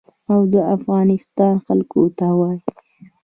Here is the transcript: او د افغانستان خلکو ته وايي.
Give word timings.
او 0.31 0.39
د 0.53 0.55
افغانستان 0.75 1.55
خلکو 1.65 2.01
ته 2.17 2.27
وايي. 2.39 2.61